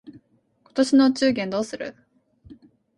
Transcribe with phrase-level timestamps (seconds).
[0.63, 1.95] 今年のお中元どうする？